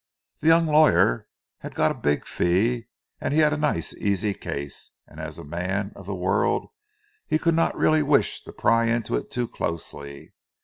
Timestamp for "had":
1.59-1.75, 3.41-3.53